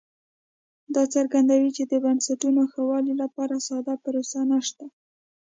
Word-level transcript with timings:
دا 0.95 1.03
څرګندوي 1.13 1.69
چې 1.77 1.83
د 1.91 1.93
بنسټونو 2.05 2.61
ښه 2.71 2.81
والي 2.89 3.13
لپاره 3.23 3.55
ساده 3.67 3.95
پروسه 4.03 4.39
نشته 4.51 4.85